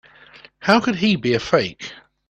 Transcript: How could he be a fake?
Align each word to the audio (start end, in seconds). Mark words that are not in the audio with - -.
How 0.61 0.79
could 0.79 0.95
he 0.95 1.15
be 1.15 1.35
a 1.35 1.39
fake? 1.39 1.93